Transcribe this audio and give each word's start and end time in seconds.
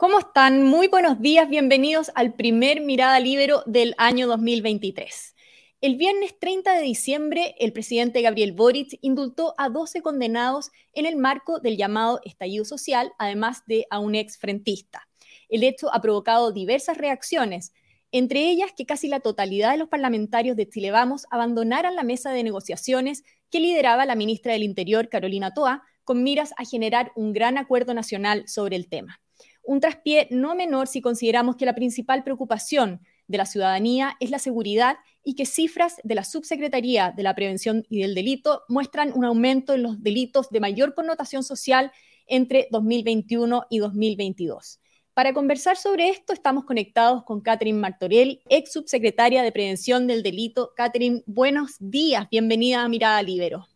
¿Cómo 0.00 0.20
están? 0.20 0.62
Muy 0.62 0.86
buenos 0.86 1.20
días, 1.20 1.48
bienvenidos 1.48 2.12
al 2.14 2.34
primer 2.34 2.82
Mirada 2.82 3.18
Libero 3.18 3.64
del 3.66 3.96
año 3.98 4.28
2023. 4.28 5.34
El 5.80 5.96
viernes 5.96 6.38
30 6.38 6.72
de 6.72 6.82
diciembre, 6.82 7.56
el 7.58 7.72
presidente 7.72 8.22
Gabriel 8.22 8.52
Boric 8.52 8.96
indultó 9.00 9.56
a 9.58 9.68
12 9.68 10.00
condenados 10.00 10.70
en 10.92 11.04
el 11.04 11.16
marco 11.16 11.58
del 11.58 11.76
llamado 11.76 12.20
estallido 12.24 12.64
social, 12.64 13.10
además 13.18 13.64
de 13.66 13.88
a 13.90 13.98
un 13.98 14.14
ex 14.14 14.38
frentista. 14.38 15.08
El 15.48 15.64
hecho 15.64 15.92
ha 15.92 16.00
provocado 16.00 16.52
diversas 16.52 16.96
reacciones, 16.96 17.72
entre 18.12 18.48
ellas 18.48 18.70
que 18.76 18.86
casi 18.86 19.08
la 19.08 19.18
totalidad 19.18 19.72
de 19.72 19.78
los 19.78 19.88
parlamentarios 19.88 20.54
de 20.56 20.68
Chile 20.68 20.92
Vamos 20.92 21.26
abandonaran 21.28 21.96
la 21.96 22.04
mesa 22.04 22.30
de 22.30 22.44
negociaciones 22.44 23.24
que 23.50 23.58
lideraba 23.58 24.06
la 24.06 24.14
ministra 24.14 24.52
del 24.52 24.62
Interior, 24.62 25.08
Carolina 25.08 25.54
Toa, 25.54 25.82
con 26.04 26.22
miras 26.22 26.52
a 26.56 26.64
generar 26.64 27.10
un 27.16 27.32
gran 27.32 27.58
acuerdo 27.58 27.94
nacional 27.94 28.44
sobre 28.46 28.76
el 28.76 28.88
tema 28.88 29.20
un 29.68 29.80
traspié 29.80 30.28
no 30.30 30.54
menor 30.54 30.88
si 30.88 31.02
consideramos 31.02 31.56
que 31.56 31.66
la 31.66 31.74
principal 31.74 32.24
preocupación 32.24 33.02
de 33.26 33.36
la 33.36 33.44
ciudadanía 33.44 34.16
es 34.18 34.30
la 34.30 34.38
seguridad 34.38 34.96
y 35.22 35.34
que 35.34 35.44
cifras 35.44 35.96
de 36.04 36.14
la 36.14 36.24
Subsecretaría 36.24 37.12
de 37.14 37.22
la 37.22 37.34
Prevención 37.34 37.84
y 37.90 38.00
del 38.00 38.14
Delito 38.14 38.62
muestran 38.68 39.12
un 39.14 39.26
aumento 39.26 39.74
en 39.74 39.82
los 39.82 40.02
delitos 40.02 40.48
de 40.48 40.60
mayor 40.60 40.94
connotación 40.94 41.44
social 41.44 41.92
entre 42.26 42.68
2021 42.70 43.66
y 43.68 43.80
2022. 43.80 44.80
Para 45.12 45.34
conversar 45.34 45.76
sobre 45.76 46.08
esto 46.08 46.32
estamos 46.32 46.64
conectados 46.64 47.22
con 47.24 47.42
Catherine 47.42 47.78
Martorell, 47.78 48.40
ex 48.48 48.72
subsecretaria 48.72 49.42
de 49.42 49.52
Prevención 49.52 50.06
del 50.06 50.22
Delito. 50.22 50.72
Catherine, 50.76 51.22
buenos 51.26 51.76
días, 51.78 52.26
bienvenida 52.30 52.84
a 52.84 52.88
Mirada 52.88 53.22
Libero. 53.22 53.66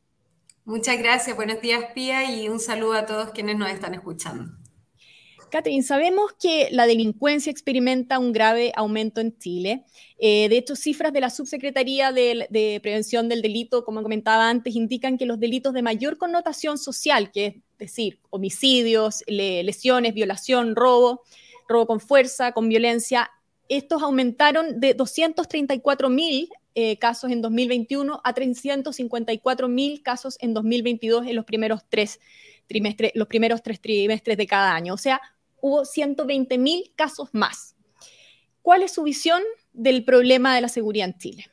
Muchas 0.65 0.97
gracias, 0.97 1.37
buenos 1.37 1.61
días 1.61 1.85
Pía 1.95 2.35
y 2.35 2.49
un 2.49 2.61
saludo 2.61 2.95
a 2.95 3.05
todos 3.05 3.33
quienes 3.33 3.59
nos 3.59 3.69
están 3.69 3.93
escuchando. 3.93 4.62
Catherine, 5.53 5.83
sabemos 5.83 6.33
que 6.41 6.69
la 6.71 6.87
delincuencia 6.87 7.51
experimenta 7.51 8.19
un 8.19 8.33
grave 8.33 8.73
aumento 8.75 9.21
en 9.21 9.37
Chile. 9.37 9.85
Eh, 10.17 10.49
de 10.49 10.57
hecho, 10.57 10.77
cifras 10.77 11.13
de 11.13 11.21
la 11.21 11.29
Subsecretaría 11.29 12.11
de, 12.11 12.81
Prevención 12.83 13.29
del 13.29 13.43
Delito, 13.43 13.85
como 13.85 14.03
comentaba 14.03 14.49
antes, 14.49 14.75
indican 14.75 15.19
que 15.19 15.27
los 15.27 15.39
delitos 15.39 15.75
de 15.75 15.83
mayor 15.83 16.17
connotación 16.17 16.79
social, 16.79 17.31
que 17.31 17.47
es 17.47 17.55
decir, 17.79 18.19
homicidios, 18.31 19.25
lesiones, 19.27 20.15
violación, 20.15 20.75
robo, 20.75 21.21
robo 21.69 21.87
con 21.87 22.01
fuerza, 22.01 22.53
con 22.53 22.71
violencia, 22.71 23.31
estos 23.69 24.03
aumentaron 24.03 24.81
de 24.81 24.95
234 24.95 26.09
mil 26.09 26.49
eh, 26.75 26.97
casos 26.97 27.31
en 27.31 27.43
2021 27.43 28.23
a 28.25 28.33
354 28.33 29.69
mil 29.69 30.03
casos 30.03 30.39
en 30.41 30.55
2022 30.55 31.27
en 31.27 31.37
los 31.37 31.45
primeros 31.45 31.83
tres 31.91 32.21
trimestres, 32.67 33.13
los 33.15 33.29
primeros 33.29 33.63
tres 33.63 33.83
trimestres 33.83 34.39
de 34.39 34.47
cada 34.47 34.75
año. 34.75 34.95
O 34.95 34.99
sea, 34.99 35.21
hubo 35.63 35.87
120 35.87 36.59
mil 36.59 36.93
casos 36.95 37.31
más. 37.33 37.75
¿Cuál 38.61 38.83
es 38.83 38.93
su 38.93 39.03
visión 39.03 39.43
del 39.73 40.05
problema 40.05 40.55
de 40.55 40.61
la 40.61 40.69
seguridad 40.69 41.09
en 41.09 41.19
Chile? 41.19 41.47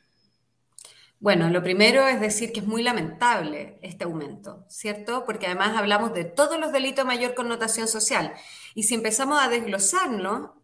Bueno, 1.20 1.50
lo 1.50 1.62
primero 1.62 2.06
es 2.08 2.20
decir 2.20 2.52
que 2.52 2.60
es 2.60 2.66
muy 2.66 2.82
lamentable 2.82 3.78
este 3.82 4.04
aumento, 4.04 4.64
¿cierto? 4.68 5.24
Porque 5.24 5.46
además 5.46 5.76
hablamos 5.76 6.12
de 6.12 6.24
todos 6.24 6.58
los 6.58 6.72
delitos 6.72 7.04
de 7.04 7.14
mayor 7.14 7.34
connotación 7.34 7.88
social. 7.88 8.32
Y 8.74 8.84
si 8.84 8.94
empezamos 8.94 9.38
a 9.40 9.48
desglosarlo, 9.48 10.54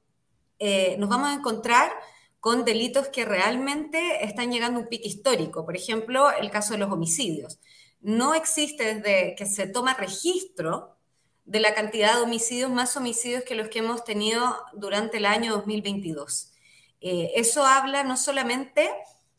eh, 0.58 0.96
nos 0.98 1.08
vamos 1.08 1.28
a 1.28 1.34
encontrar 1.34 1.92
con 2.40 2.64
delitos 2.64 3.08
que 3.08 3.24
realmente 3.24 4.24
están 4.24 4.50
llegando 4.50 4.80
a 4.80 4.82
un 4.82 4.88
pico 4.88 5.06
histórico. 5.06 5.64
Por 5.64 5.76
ejemplo, 5.76 6.30
el 6.32 6.50
caso 6.50 6.72
de 6.72 6.78
los 6.78 6.90
homicidios. 6.90 7.60
No 8.00 8.34
existe 8.34 8.94
desde 8.94 9.34
que 9.36 9.46
se 9.46 9.66
toma 9.66 9.94
registro 9.94 10.95
de 11.46 11.60
la 11.60 11.74
cantidad 11.74 12.16
de 12.16 12.22
homicidios, 12.22 12.70
más 12.70 12.96
homicidios 12.96 13.44
que 13.44 13.54
los 13.54 13.68
que 13.68 13.78
hemos 13.78 14.04
tenido 14.04 14.56
durante 14.74 15.18
el 15.18 15.26
año 15.26 15.52
2022. 15.52 16.52
Eh, 17.00 17.32
eso 17.36 17.64
habla 17.64 18.02
no 18.02 18.16
solamente 18.16 18.90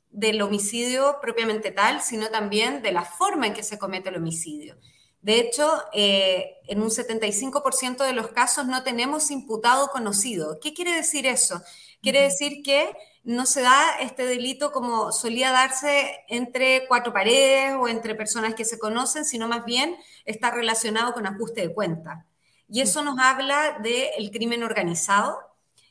del 0.10 0.42
homicidio 0.42 1.18
propiamente 1.22 1.72
tal, 1.72 2.02
sino 2.02 2.30
también 2.30 2.82
de 2.82 2.94
la 2.94 3.04
forma 3.04 3.48
en 3.48 3.54
que 3.54 3.62
se 3.62 3.78
comete 3.78 4.10
el 4.10 4.16
homicidio. 4.16 4.78
De 5.22 5.40
hecho, 5.40 5.70
eh, 5.94 6.56
en 6.68 6.82
un 6.82 6.90
75% 6.90 8.06
de 8.06 8.14
los 8.14 8.30
casos 8.30 8.66
no 8.66 8.84
tenemos 8.84 9.30
imputado 9.30 9.90
conocido. 9.90 10.60
¿Qué 10.62 10.74
quiere 10.74 10.96
decir 10.96 11.28
eso? 11.28 11.62
Quiere 12.02 12.22
decir 12.22 12.64
que 12.64 12.96
no 13.28 13.46
se 13.46 13.62
da 13.62 13.98
este 14.00 14.26
delito 14.26 14.72
como 14.72 15.12
solía 15.12 15.52
darse 15.52 16.24
entre 16.30 16.88
cuatro 16.88 17.12
paredes 17.12 17.76
o 17.78 17.90
entre 17.90 18.16
personas 18.16 18.56
que 18.56 18.64
se 18.64 18.80
conocen, 18.80 19.26
sino 19.26 19.50
más 19.50 19.66
bien 19.66 19.98
está 20.24 20.50
relacionado 20.50 21.14
con 21.14 21.28
ajuste 21.28 21.60
de 21.60 21.74
cuenta. 21.74 22.26
Y 22.70 22.80
eso 22.80 23.04
nos 23.04 23.20
habla 23.20 23.80
del 23.84 24.32
crimen 24.32 24.64
organizado 24.64 25.40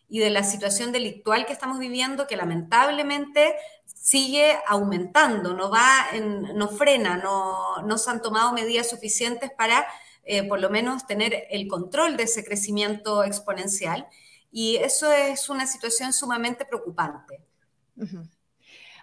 y 0.08 0.20
de 0.20 0.30
la 0.30 0.44
situación 0.44 0.92
delictual 0.92 1.44
que 1.44 1.52
estamos 1.52 1.78
viviendo, 1.78 2.26
que 2.26 2.36
lamentablemente 2.36 3.54
sigue 3.84 4.56
aumentando, 4.66 5.52
no 5.52 5.70
va, 5.70 6.06
no 6.54 6.69
frena, 6.69 7.19
no, 7.19 7.82
no 7.82 7.98
se 7.98 8.10
han 8.10 8.22
tomado 8.22 8.54
medidas 8.54 8.88
suficientes 8.88 9.50
para 9.50 9.86
eh, 10.25 10.42
por 10.42 10.58
lo 10.58 10.70
menos 10.70 11.06
tener 11.06 11.48
el 11.50 11.69
control 11.69 12.16
de 12.16 12.22
ese 12.22 12.46
crecimiento 12.46 13.25
exponencial. 13.25 14.08
Y 14.50 14.76
eso 14.76 15.12
es 15.12 15.48
una 15.48 15.66
situación 15.66 16.12
sumamente 16.12 16.64
preocupante. 16.64 17.40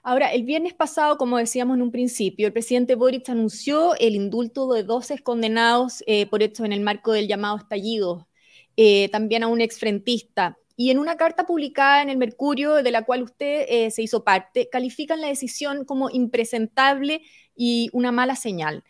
Ahora, 0.05 0.33
el 0.33 0.43
viernes 0.43 0.73
pasado, 0.73 1.17
como 1.17 1.37
decíamos 1.37 1.77
en 1.77 1.81
un 1.81 1.91
principio, 1.91 2.47
el 2.47 2.53
presidente 2.53 2.95
Boric 2.95 3.29
anunció 3.29 3.95
el 3.95 4.15
indulto 4.15 4.73
de 4.73 4.83
12 4.83 5.19
condenados 5.19 6.03
eh, 6.07 6.25
por 6.25 6.43
hechos 6.43 6.65
en 6.65 6.73
el 6.73 6.81
marco 6.81 7.13
del 7.13 7.29
llamado 7.29 7.55
estallido, 7.55 8.27
eh, 8.75 9.07
también 9.09 9.43
a 9.43 9.47
un 9.47 9.61
exfrentista. 9.61 10.57
Y 10.75 10.89
en 10.89 10.99
una 10.99 11.15
carta 11.15 11.45
publicada 11.45 12.01
en 12.01 12.09
el 12.09 12.17
Mercurio, 12.17 12.83
de 12.83 12.91
la 12.91 13.05
cual 13.05 13.23
usted 13.23 13.65
eh, 13.69 13.91
se 13.91 14.01
hizo 14.01 14.25
parte, 14.25 14.67
califican 14.69 15.21
la 15.21 15.27
decisión 15.27 15.85
como 15.85 16.09
impresentable 16.09 17.21
y 17.55 17.89
una 17.93 18.11
mala 18.11 18.35
señal. 18.35 18.83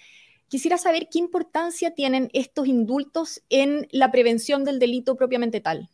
Quisiera 0.47 0.77
saber 0.79 1.09
qué 1.11 1.19
importancia 1.19 1.93
tienen 1.93 2.29
estos 2.33 2.67
indultos 2.67 3.43
en 3.49 3.87
la 3.91 4.11
prevención 4.11 4.63
del 4.63 4.79
delito 4.79 5.15
propiamente 5.15 5.61
tal. 5.61 5.89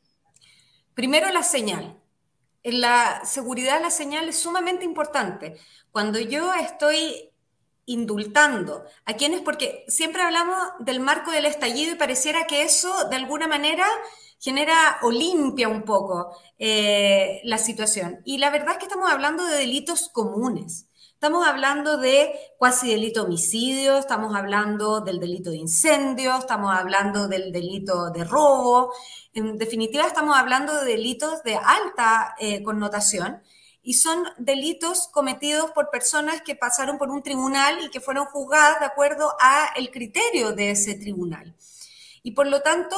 Primero 0.99 1.29
la 1.29 1.43
señal. 1.43 1.97
En 2.61 2.81
la 2.81 3.23
seguridad 3.23 3.81
la 3.81 3.89
señal 3.89 4.27
es 4.27 4.37
sumamente 4.37 4.83
importante. 4.83 5.55
Cuando 5.93 6.19
yo 6.19 6.53
estoy 6.53 7.31
indultando 7.85 8.83
a 9.05 9.13
quienes, 9.13 9.39
porque 9.39 9.85
siempre 9.87 10.23
hablamos 10.23 10.57
del 10.79 10.99
marco 10.99 11.31
del 11.31 11.45
estallido 11.45 11.93
y 11.93 11.95
pareciera 11.95 12.47
que 12.47 12.63
eso 12.63 13.07
de 13.07 13.15
alguna 13.15 13.47
manera 13.47 13.85
genera 14.41 14.99
o 15.01 15.09
limpia 15.09 15.69
un 15.69 15.83
poco 15.83 16.35
eh, 16.57 17.39
la 17.45 17.59
situación. 17.59 18.19
Y 18.25 18.39
la 18.39 18.49
verdad 18.49 18.71
es 18.71 18.79
que 18.79 18.85
estamos 18.87 19.09
hablando 19.09 19.45
de 19.45 19.55
delitos 19.55 20.09
comunes. 20.09 20.88
Estamos 21.21 21.45
hablando 21.45 21.97
de 21.97 22.33
cuasi 22.57 22.91
delito 22.91 23.23
homicidio, 23.23 23.97
estamos 23.97 24.33
hablando 24.37 25.01
del 25.01 25.19
delito 25.19 25.49
de 25.49 25.57
incendio, 25.57 26.37
estamos 26.37 26.73
hablando 26.73 27.27
del 27.27 27.51
delito 27.51 28.09
de 28.09 28.23
robo. 28.23 28.93
En 29.33 29.57
definitiva, 29.57 30.07
estamos 30.07 30.37
hablando 30.37 30.73
de 30.73 30.85
delitos 30.85 31.43
de 31.43 31.55
alta 31.55 32.35
eh, 32.39 32.63
connotación 32.63 33.43
y 33.83 33.95
son 33.95 34.23
delitos 34.37 35.09
cometidos 35.09 35.71
por 35.71 35.89
personas 35.89 36.41
que 36.41 36.55
pasaron 36.55 36.97
por 36.97 37.09
un 37.09 37.21
tribunal 37.21 37.83
y 37.83 37.89
que 37.89 37.99
fueron 37.99 38.25
juzgadas 38.27 38.79
de 38.79 38.85
acuerdo 38.85 39.35
a 39.41 39.73
el 39.75 39.91
criterio 39.91 40.53
de 40.53 40.71
ese 40.71 40.93
tribunal. 40.95 41.53
Y 42.23 42.31
por 42.31 42.47
lo 42.47 42.61
tanto, 42.61 42.95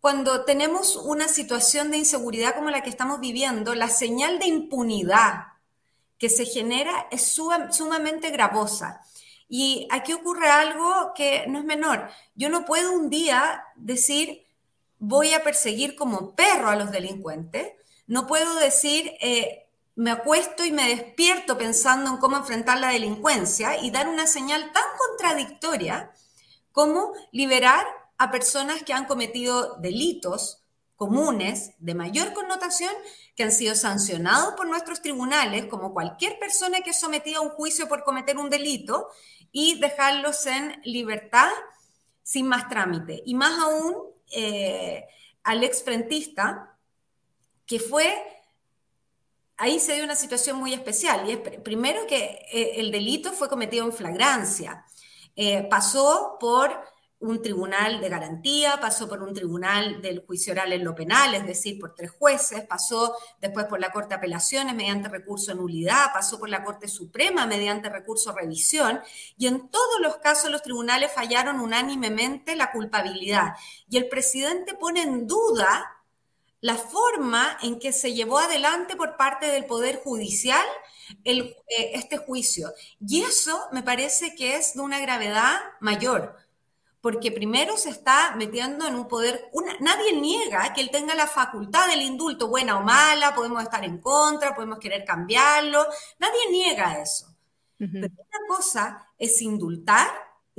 cuando 0.00 0.44
tenemos 0.44 0.96
una 0.96 1.28
situación 1.28 1.92
de 1.92 1.98
inseguridad 1.98 2.56
como 2.56 2.70
la 2.70 2.82
que 2.82 2.90
estamos 2.90 3.20
viviendo, 3.20 3.76
la 3.76 3.88
señal 3.88 4.40
de 4.40 4.46
impunidad 4.46 5.49
que 6.20 6.28
se 6.28 6.44
genera 6.44 7.08
es 7.10 7.34
sumamente 7.70 8.30
gravosa. 8.30 9.00
Y 9.48 9.88
aquí 9.90 10.12
ocurre 10.12 10.48
algo 10.48 11.12
que 11.16 11.46
no 11.48 11.58
es 11.58 11.64
menor. 11.64 12.08
Yo 12.36 12.50
no 12.50 12.64
puedo 12.64 12.92
un 12.92 13.10
día 13.10 13.64
decir 13.74 14.46
voy 14.98 15.32
a 15.32 15.42
perseguir 15.42 15.96
como 15.96 16.36
perro 16.36 16.68
a 16.68 16.76
los 16.76 16.92
delincuentes. 16.92 17.72
No 18.06 18.26
puedo 18.26 18.54
decir 18.56 19.12
eh, 19.20 19.66
me 19.96 20.10
acuesto 20.10 20.64
y 20.64 20.72
me 20.72 20.88
despierto 20.88 21.56
pensando 21.56 22.10
en 22.10 22.18
cómo 22.18 22.36
enfrentar 22.36 22.78
la 22.78 22.90
delincuencia 22.90 23.78
y 23.78 23.90
dar 23.90 24.06
una 24.06 24.26
señal 24.26 24.72
tan 24.72 24.84
contradictoria 24.98 26.12
como 26.70 27.12
liberar 27.32 27.86
a 28.18 28.30
personas 28.30 28.82
que 28.82 28.92
han 28.92 29.06
cometido 29.06 29.76
delitos 29.80 30.59
comunes 31.00 31.72
de 31.78 31.94
mayor 31.94 32.34
connotación 32.34 32.92
que 33.34 33.42
han 33.42 33.52
sido 33.52 33.74
sancionados 33.74 34.52
por 34.52 34.66
nuestros 34.66 35.00
tribunales, 35.00 35.64
como 35.64 35.94
cualquier 35.94 36.38
persona 36.38 36.82
que 36.82 36.90
es 36.90 37.00
sometida 37.00 37.38
a 37.38 37.40
un 37.40 37.48
juicio 37.48 37.88
por 37.88 38.04
cometer 38.04 38.36
un 38.36 38.50
delito, 38.50 39.08
y 39.50 39.80
dejarlos 39.80 40.44
en 40.44 40.78
libertad 40.84 41.48
sin 42.22 42.46
más 42.46 42.68
trámite. 42.68 43.22
Y 43.24 43.34
más 43.34 43.58
aún 43.58 43.94
eh, 44.30 45.06
al 45.42 45.64
exfrentista, 45.64 46.76
que 47.64 47.80
fue, 47.80 48.22
ahí 49.56 49.80
se 49.80 49.94
dio 49.94 50.04
una 50.04 50.16
situación 50.16 50.58
muy 50.58 50.74
especial, 50.74 51.26
y 51.26 51.32
es 51.32 51.38
primero 51.60 52.06
que 52.06 52.46
eh, 52.52 52.72
el 52.76 52.90
delito 52.90 53.32
fue 53.32 53.48
cometido 53.48 53.86
en 53.86 53.94
flagrancia, 53.94 54.84
eh, 55.34 55.62
pasó 55.62 56.36
por 56.38 56.78
un 57.20 57.42
tribunal 57.42 58.00
de 58.00 58.08
garantía, 58.08 58.80
pasó 58.80 59.06
por 59.06 59.22
un 59.22 59.34
tribunal 59.34 60.00
del 60.00 60.24
juicio 60.24 60.54
oral 60.54 60.72
en 60.72 60.84
lo 60.84 60.94
penal, 60.94 61.34
es 61.34 61.46
decir, 61.46 61.78
por 61.78 61.94
tres 61.94 62.10
jueces, 62.10 62.62
pasó 62.62 63.14
después 63.40 63.66
por 63.66 63.78
la 63.78 63.92
Corte 63.92 64.10
de 64.10 64.14
Apelaciones 64.14 64.74
mediante 64.74 65.08
recurso 65.10 65.52
de 65.52 65.58
nulidad, 65.58 66.12
pasó 66.14 66.38
por 66.38 66.48
la 66.48 66.64
Corte 66.64 66.88
Suprema 66.88 67.46
mediante 67.46 67.90
recurso 67.90 68.32
de 68.32 68.40
revisión, 68.40 69.00
y 69.36 69.48
en 69.48 69.68
todos 69.68 70.00
los 70.00 70.16
casos 70.16 70.50
los 70.50 70.62
tribunales 70.62 71.12
fallaron 71.12 71.60
unánimemente 71.60 72.56
la 72.56 72.72
culpabilidad. 72.72 73.52
Y 73.90 73.98
el 73.98 74.08
presidente 74.08 74.74
pone 74.74 75.02
en 75.02 75.26
duda 75.26 75.98
la 76.62 76.76
forma 76.76 77.58
en 77.62 77.78
que 77.78 77.92
se 77.92 78.14
llevó 78.14 78.38
adelante 78.38 78.96
por 78.96 79.16
parte 79.18 79.46
del 79.46 79.66
Poder 79.66 80.00
Judicial 80.02 80.64
eh, 81.24 81.54
este 81.94 82.16
juicio. 82.16 82.72
Y 83.06 83.22
eso 83.22 83.66
me 83.72 83.82
parece 83.82 84.34
que 84.34 84.56
es 84.56 84.74
de 84.74 84.80
una 84.80 85.00
gravedad 85.00 85.58
mayor 85.80 86.36
porque 87.00 87.32
primero 87.32 87.76
se 87.76 87.90
está 87.90 88.34
metiendo 88.36 88.86
en 88.86 88.94
un 88.94 89.08
poder, 89.08 89.50
nadie 89.80 90.20
niega 90.20 90.72
que 90.74 90.82
él 90.82 90.90
tenga 90.90 91.14
la 91.14 91.26
facultad 91.26 91.88
del 91.88 92.02
indulto, 92.02 92.48
buena 92.48 92.78
o 92.78 92.82
mala, 92.82 93.34
podemos 93.34 93.62
estar 93.62 93.84
en 93.84 93.98
contra, 93.98 94.54
podemos 94.54 94.78
querer 94.78 95.04
cambiarlo, 95.04 95.86
nadie 96.18 96.50
niega 96.50 97.00
eso. 97.00 97.26
Pero 97.78 98.12
una 98.12 98.56
cosa 98.56 99.06
es 99.18 99.40
indultar 99.40 100.08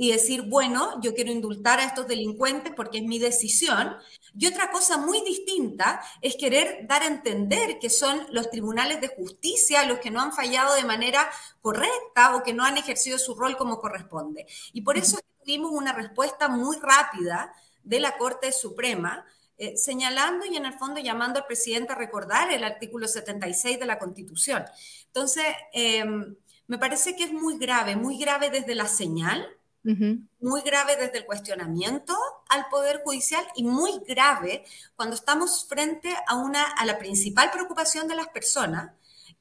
y 0.02 0.10
decir, 0.10 0.42
bueno, 0.42 1.00
yo 1.00 1.14
quiero 1.14 1.30
indultar 1.30 1.78
a 1.78 1.84
estos 1.84 2.08
delincuentes 2.08 2.72
porque 2.74 2.98
es 2.98 3.04
mi 3.04 3.20
decisión. 3.20 3.94
Y 4.36 4.48
otra 4.48 4.72
cosa 4.72 4.98
muy 4.98 5.22
distinta 5.22 6.02
es 6.20 6.34
querer 6.34 6.88
dar 6.88 7.02
a 7.02 7.06
entender 7.06 7.78
que 7.78 7.88
son 7.88 8.26
los 8.30 8.50
tribunales 8.50 9.00
de 9.00 9.06
justicia 9.06 9.84
los 9.84 10.00
que 10.00 10.10
no 10.10 10.20
han 10.20 10.32
fallado 10.32 10.74
de 10.74 10.82
manera 10.82 11.30
correcta 11.60 12.34
o 12.34 12.42
que 12.42 12.52
no 12.52 12.64
han 12.64 12.78
ejercido 12.78 13.16
su 13.16 13.36
rol 13.36 13.56
como 13.56 13.78
corresponde. 13.78 14.44
Y 14.72 14.80
por 14.80 14.96
eso 14.96 15.20
tuvimos 15.44 15.70
una 15.70 15.92
respuesta 15.92 16.48
muy 16.48 16.78
rápida 16.78 17.54
de 17.84 18.00
la 18.00 18.18
Corte 18.18 18.50
Suprema, 18.50 19.24
eh, 19.56 19.76
señalando 19.76 20.46
y 20.46 20.56
en 20.56 20.66
el 20.66 20.72
fondo 20.72 20.98
llamando 20.98 21.38
al 21.38 21.46
presidente 21.46 21.92
a 21.92 21.96
recordar 21.96 22.50
el 22.50 22.64
artículo 22.64 23.06
76 23.06 23.78
de 23.78 23.86
la 23.86 24.00
Constitución. 24.00 24.64
Entonces, 25.06 25.44
em, 25.72 26.34
me 26.66 26.78
parece 26.78 27.14
que 27.14 27.22
es 27.22 27.32
muy 27.32 27.56
grave, 27.56 27.94
muy 27.94 28.18
grave 28.18 28.50
desde 28.50 28.74
la 28.74 28.88
señal, 28.88 29.46
muy 29.84 30.62
grave 30.62 30.96
desde 30.96 31.18
el 31.18 31.26
cuestionamiento 31.26 32.16
al 32.48 32.68
Poder 32.68 33.02
Judicial 33.04 33.44
y 33.56 33.64
muy 33.64 34.00
grave 34.06 34.64
cuando 34.94 35.16
estamos 35.16 35.66
frente 35.68 36.14
a, 36.26 36.36
una, 36.36 36.62
a 36.64 36.84
la 36.84 36.98
principal 36.98 37.50
preocupación 37.50 38.06
de 38.06 38.14
las 38.14 38.28
personas, 38.28 38.92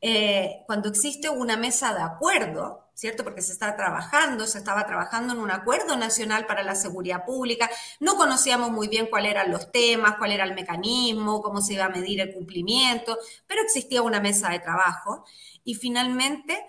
eh, 0.04 0.64
cuando 0.66 0.90
existe 0.90 1.30
una 1.30 1.58
mesa 1.58 1.94
de 1.94 2.02
acuerdo, 2.02 2.88
¿cierto? 2.96 3.24
Porque 3.24 3.44
se 3.44 3.52
está 3.52 3.76
trabajando, 3.76 4.48
se 4.48 4.58
estaba 4.58 4.88
trabajando 4.88 5.34
en 5.34 5.40
un 5.40 5.52
acuerdo 5.52 5.96
nacional 5.96 6.48
para 6.48 6.64
la 6.64 6.74
seguridad 6.74 7.24
pública, 7.24 7.70
no 8.00 8.16
conocíamos 8.16 8.72
muy 8.72 8.88
bien 8.88 9.08
cuáles 9.08 9.32
eran 9.32 9.52
los 9.52 9.72
temas, 9.72 10.16
cuál 10.18 10.32
era 10.32 10.44
el 10.44 10.56
mecanismo, 10.56 11.44
cómo 11.44 11.62
se 11.62 11.74
iba 11.74 11.86
a 11.86 11.90
medir 11.90 12.20
el 12.20 12.34
cumplimiento, 12.34 13.20
pero 13.46 13.62
existía 13.62 14.02
una 14.02 14.20
mesa 14.20 14.50
de 14.50 14.60
trabajo 14.60 15.24
y 15.64 15.76
finalmente, 15.76 16.66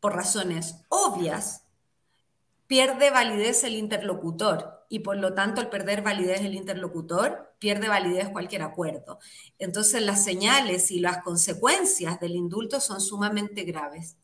por 0.00 0.16
razones 0.16 0.76
obvias, 0.88 1.62
pierde 2.72 3.10
validez 3.10 3.64
el 3.64 3.74
interlocutor 3.74 4.86
y 4.88 5.00
por 5.00 5.18
lo 5.18 5.34
tanto 5.34 5.60
al 5.60 5.68
perder 5.68 6.00
validez 6.00 6.40
el 6.40 6.54
interlocutor, 6.54 7.54
pierde 7.58 7.86
validez 7.86 8.30
cualquier 8.30 8.62
acuerdo. 8.62 9.18
Entonces 9.58 10.00
las 10.00 10.24
señales 10.24 10.90
y 10.90 10.98
las 10.98 11.18
consecuencias 11.18 12.18
del 12.18 12.34
indulto 12.34 12.80
son 12.80 13.02
sumamente 13.02 13.64
graves. 13.64 14.16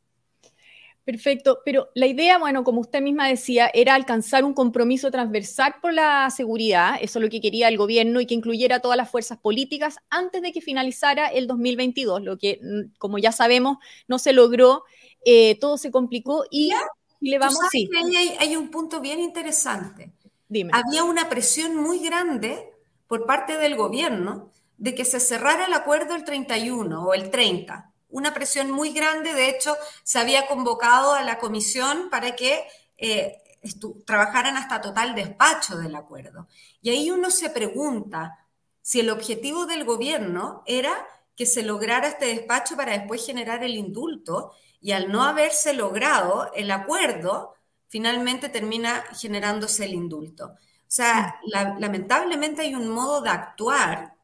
Perfecto, 1.04 1.58
pero 1.62 1.90
la 1.94 2.06
idea, 2.06 2.38
bueno, 2.38 2.64
como 2.64 2.80
usted 2.80 3.02
misma 3.02 3.28
decía, 3.28 3.70
era 3.74 3.94
alcanzar 3.94 4.44
un 4.44 4.54
compromiso 4.54 5.10
transversal 5.10 5.74
por 5.82 5.92
la 5.92 6.30
seguridad, 6.30 6.96
eso 7.02 7.18
es 7.18 7.22
lo 7.22 7.30
que 7.30 7.42
quería 7.42 7.68
el 7.68 7.76
gobierno 7.76 8.18
y 8.18 8.26
que 8.26 8.34
incluyera 8.34 8.80
todas 8.80 8.96
las 8.96 9.10
fuerzas 9.10 9.36
políticas 9.36 9.98
antes 10.08 10.40
de 10.40 10.52
que 10.52 10.62
finalizara 10.62 11.26
el 11.26 11.46
2022, 11.46 12.22
lo 12.22 12.38
que, 12.38 12.60
mm, 12.62 12.96
como 12.96 13.18
ya 13.18 13.30
sabemos, 13.30 13.76
no 14.06 14.18
se 14.18 14.32
logró, 14.32 14.84
eh, 15.24 15.58
todo 15.58 15.76
se 15.76 15.90
complicó 15.90 16.44
y, 16.50 16.72
le 17.20 17.38
vamos... 17.38 17.58
Sí. 17.70 17.88
Hay, 17.96 18.36
hay 18.38 18.56
un 18.56 18.70
punto 18.70 19.00
bien 19.00 19.20
interesante. 19.20 20.12
Dime. 20.48 20.72
Había 20.74 21.04
una 21.04 21.28
presión 21.28 21.76
muy 21.76 21.98
grande 22.00 22.72
por 23.06 23.26
parte 23.26 23.58
del 23.58 23.76
gobierno 23.76 24.50
de 24.76 24.94
que 24.94 25.04
se 25.04 25.20
cerrara 25.20 25.66
el 25.66 25.74
acuerdo 25.74 26.14
el 26.14 26.24
31 26.24 27.04
o 27.04 27.14
el 27.14 27.30
30 27.30 27.92
una 28.10 28.34
presión 28.34 28.70
muy 28.70 28.92
grande. 28.92 29.34
De 29.34 29.48
hecho, 29.48 29.76
se 30.02 30.18
había 30.18 30.46
convocado 30.46 31.12
a 31.12 31.22
la 31.22 31.38
comisión 31.38 32.08
para 32.10 32.34
que 32.34 32.66
eh, 32.96 33.38
trabajaran 34.04 34.56
hasta 34.56 34.80
total 34.80 35.14
despacho 35.14 35.76
del 35.76 35.94
acuerdo. 35.94 36.48
Y 36.80 36.90
ahí 36.90 37.10
uno 37.10 37.30
se 37.30 37.50
pregunta 37.50 38.46
si 38.80 39.00
el 39.00 39.10
objetivo 39.10 39.66
del 39.66 39.84
gobierno 39.84 40.62
era 40.66 41.06
que 41.38 41.46
se 41.46 41.62
lograra 41.62 42.08
este 42.08 42.26
despacho 42.26 42.76
para 42.76 42.98
después 42.98 43.24
generar 43.24 43.62
el 43.62 43.76
indulto 43.76 44.50
y 44.80 44.90
al 44.90 45.12
no 45.12 45.22
haberse 45.22 45.72
logrado 45.72 46.50
el 46.52 46.68
acuerdo, 46.72 47.54
finalmente 47.86 48.48
termina 48.48 49.04
generándose 49.16 49.84
el 49.84 49.94
indulto. 49.94 50.46
O 50.46 50.90
sea, 50.90 51.40
lamentablemente 51.78 52.62
hay 52.62 52.74
un 52.74 52.88
modo 52.88 53.20
de 53.20 53.30
actuar 53.30 54.14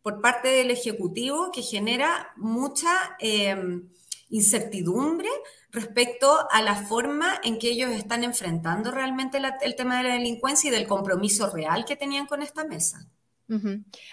por 0.00 0.20
parte 0.20 0.46
del 0.46 0.70
Ejecutivo 0.70 1.50
que 1.50 1.62
genera 1.62 2.32
mucha 2.36 3.16
em, 3.18 3.88
incertidumbre 4.28 5.28
respecto 5.72 6.46
a 6.52 6.62
la 6.62 6.76
forma 6.76 7.40
en 7.42 7.58
que 7.58 7.70
ellos 7.70 7.90
están 7.90 8.22
enfrentando 8.22 8.92
realmente 8.92 9.40
el 9.62 9.74
tema 9.74 9.98
de 9.98 10.04
la 10.04 10.14
delincuencia 10.14 10.68
y 10.68 10.72
del 10.72 10.86
compromiso 10.86 11.50
real 11.50 11.84
que 11.84 11.96
tenían 11.96 12.26
con 12.26 12.42
esta 12.42 12.64
mesa. 12.64 13.08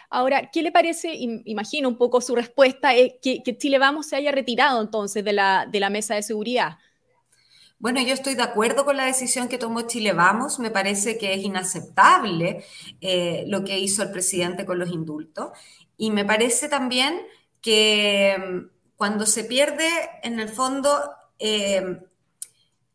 Ahora, 0.10 0.50
¿qué 0.52 0.62
le 0.62 0.72
parece? 0.72 1.14
Imagino 1.16 1.88
un 1.88 1.98
poco 1.98 2.22
su 2.22 2.36
respuesta, 2.36 2.94
es 2.94 3.14
que, 3.22 3.42
Chile 3.58 3.80
Vamos 3.80 4.08
se 4.08 4.16
haya 4.16 4.32
retirado 4.32 4.82
entonces 4.82 5.24
de 5.24 5.34
la, 5.34 5.66
de 5.70 5.80
la 5.80 5.90
mesa 5.90 6.16
de 6.16 6.24
seguridad. 6.24 6.78
Bueno, 7.80 8.02
yo 8.02 8.14
estoy 8.14 8.36
de 8.36 8.44
acuerdo 8.44 8.84
con 8.84 8.98
la 8.98 9.06
decisión 9.06 9.48
que 9.48 9.58
tomó 9.58 9.84
Chile 9.84 10.12
Vamos. 10.12 10.60
Me 10.60 10.70
parece 10.70 11.18
que 11.18 11.34
es 11.34 11.42
inaceptable 11.42 12.66
eh, 13.00 13.46
lo 13.48 13.64
que 13.64 13.80
hizo 13.80 14.04
el 14.04 14.12
presidente 14.12 14.66
con 14.66 14.80
los 14.80 14.90
indultos. 14.90 15.52
Y 15.96 16.12
me 16.12 16.26
parece 16.26 16.68
también 16.68 17.22
que 17.62 18.36
mm, 18.38 18.96
cuando 18.98 19.26
se 19.26 19.46
pierde, 19.46 19.88
en 20.24 20.42
el 20.42 20.50
fondo, 20.50 20.90
eh, 21.40 22.02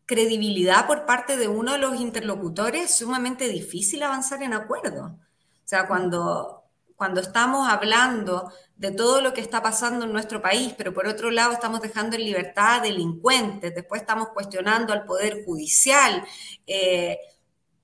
credibilidad 0.04 0.86
por 0.86 1.06
parte 1.06 1.38
de 1.38 1.48
uno 1.48 1.72
de 1.72 1.78
los 1.78 1.98
interlocutores, 1.98 2.84
es 2.84 2.98
sumamente 2.98 3.48
difícil 3.48 4.02
avanzar 4.02 4.42
en 4.42 4.52
acuerdo. 4.52 5.18
O 5.64 5.66
sea, 5.66 5.86
cuando, 5.86 6.64
cuando 6.94 7.20
estamos 7.20 7.68
hablando 7.68 8.52
de 8.76 8.90
todo 8.90 9.20
lo 9.20 9.32
que 9.32 9.40
está 9.40 9.62
pasando 9.62 10.04
en 10.04 10.12
nuestro 10.12 10.42
país, 10.42 10.74
pero 10.76 10.92
por 10.92 11.06
otro 11.06 11.30
lado 11.30 11.52
estamos 11.52 11.80
dejando 11.80 12.16
en 12.16 12.24
libertad 12.24 12.76
a 12.76 12.80
delincuentes, 12.80 13.74
después 13.74 14.02
estamos 14.02 14.28
cuestionando 14.28 14.92
al 14.92 15.04
Poder 15.04 15.44
Judicial, 15.44 16.24
eh, 16.66 17.18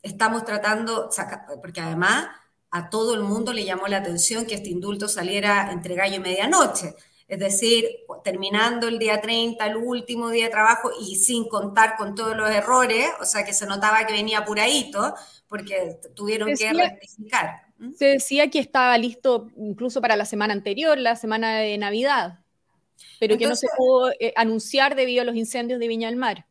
estamos 0.02 0.44
tratando, 0.44 1.08
porque 1.62 1.80
además 1.80 2.28
a 2.70 2.90
todo 2.90 3.14
el 3.14 3.22
mundo 3.22 3.52
le 3.52 3.64
llamó 3.64 3.86
la 3.88 3.98
atención 3.98 4.46
que 4.46 4.54
este 4.54 4.70
indulto 4.70 5.08
saliera 5.08 5.72
entre 5.72 5.94
gallo 5.94 6.16
y 6.16 6.20
medianoche. 6.20 6.94
Es 7.26 7.38
decir, 7.38 7.86
terminando 8.24 8.88
el 8.88 8.98
día 8.98 9.20
30, 9.20 9.64
el 9.64 9.76
último 9.76 10.30
día 10.30 10.46
de 10.46 10.50
trabajo 10.50 10.90
y 11.00 11.14
sin 11.14 11.48
contar 11.48 11.96
con 11.96 12.16
todos 12.16 12.36
los 12.36 12.50
errores, 12.50 13.08
o 13.20 13.24
sea 13.24 13.44
que 13.44 13.54
se 13.54 13.66
notaba 13.66 14.04
que 14.04 14.12
venía 14.12 14.40
apuradito 14.40 15.14
porque 15.46 16.00
tuvieron 16.14 16.52
que 16.56 16.72
rectificar. 16.72 17.69
Se 17.96 18.06
decía 18.06 18.50
que 18.50 18.58
estaba 18.58 18.96
listo 18.98 19.50
incluso 19.56 20.00
para 20.00 20.16
la 20.16 20.26
semana 20.26 20.52
anterior, 20.52 20.98
la 20.98 21.16
semana 21.16 21.58
de 21.58 21.78
Navidad, 21.78 22.40
pero 23.18 23.38
que 23.38 23.46
no 23.46 23.56
se 23.56 23.68
pudo 23.76 24.10
eh, 24.20 24.32
anunciar 24.36 24.94
debido 24.94 25.22
a 25.22 25.24
los 25.24 25.36
incendios 25.36 25.80
de 25.80 25.88
Viña 25.88 26.08
del 26.08 26.16
Mar. 26.16 26.46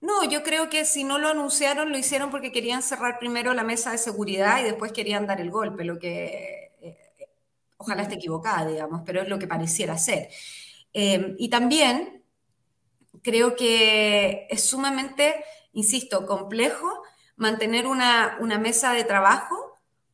No, 0.00 0.24
yo 0.28 0.42
creo 0.42 0.68
que 0.68 0.84
si 0.84 1.04
no 1.04 1.18
lo 1.18 1.28
anunciaron, 1.28 1.92
lo 1.92 1.98
hicieron 1.98 2.32
porque 2.32 2.50
querían 2.50 2.82
cerrar 2.82 3.20
primero 3.20 3.54
la 3.54 3.62
mesa 3.62 3.92
de 3.92 3.98
seguridad 3.98 4.58
y 4.60 4.64
después 4.64 4.90
querían 4.90 5.28
dar 5.28 5.40
el 5.40 5.50
golpe, 5.50 5.84
lo 5.84 6.00
que 6.00 6.72
eh, 6.80 6.98
ojalá 7.76 8.02
esté 8.02 8.16
equivocada, 8.16 8.66
digamos, 8.66 9.02
pero 9.06 9.22
es 9.22 9.28
lo 9.28 9.38
que 9.38 9.46
pareciera 9.46 9.96
ser. 9.96 10.28
Em, 10.92 11.36
y 11.38 11.48
también 11.50 12.24
creo 13.22 13.54
que 13.54 14.48
es 14.50 14.64
sumamente, 14.64 15.44
insisto, 15.72 16.26
complejo 16.26 17.04
mantener 17.36 17.86
una, 17.86 18.38
una 18.40 18.58
mesa 18.58 18.92
de 18.94 19.04
trabajo 19.04 19.71